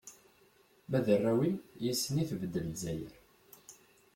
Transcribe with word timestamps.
Ma 0.89 0.99
d 1.05 1.07
arraw-im, 1.15 1.57
yis-sen 1.83 2.21
i 2.21 2.23
tbedd 2.29 2.55
Lezzayer. 2.65 3.13